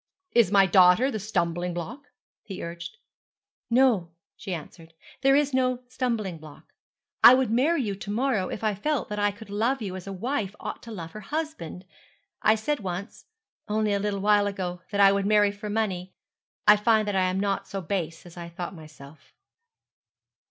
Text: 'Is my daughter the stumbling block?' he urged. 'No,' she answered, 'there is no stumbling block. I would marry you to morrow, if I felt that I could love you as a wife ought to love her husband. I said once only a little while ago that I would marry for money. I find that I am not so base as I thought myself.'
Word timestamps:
'Is 0.31 0.51
my 0.51 0.65
daughter 0.65 1.11
the 1.11 1.19
stumbling 1.19 1.75
block?' 1.75 2.09
he 2.41 2.63
urged. 2.63 2.97
'No,' 3.69 4.09
she 4.35 4.51
answered, 4.51 4.95
'there 5.21 5.35
is 5.35 5.53
no 5.53 5.83
stumbling 5.89 6.39
block. 6.39 6.73
I 7.23 7.35
would 7.35 7.51
marry 7.51 7.83
you 7.83 7.93
to 7.93 8.09
morrow, 8.09 8.49
if 8.49 8.63
I 8.63 8.73
felt 8.73 9.09
that 9.09 9.19
I 9.19 9.29
could 9.29 9.51
love 9.51 9.79
you 9.79 9.95
as 9.95 10.07
a 10.07 10.11
wife 10.11 10.55
ought 10.59 10.81
to 10.81 10.91
love 10.91 11.11
her 11.11 11.19
husband. 11.19 11.85
I 12.41 12.55
said 12.55 12.79
once 12.79 13.25
only 13.67 13.93
a 13.93 13.99
little 13.99 14.21
while 14.21 14.47
ago 14.47 14.81
that 14.89 14.99
I 15.01 15.11
would 15.11 15.27
marry 15.27 15.51
for 15.51 15.69
money. 15.69 16.15
I 16.67 16.77
find 16.77 17.07
that 17.07 17.15
I 17.15 17.29
am 17.29 17.39
not 17.39 17.67
so 17.67 17.79
base 17.79 18.25
as 18.25 18.35
I 18.37 18.49
thought 18.49 18.73
myself.' 18.73 19.35